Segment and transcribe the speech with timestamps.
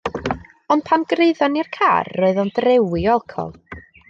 [0.75, 3.55] Ond pan gyrhaeddon ni'r car roedd e'n drewi o alcohol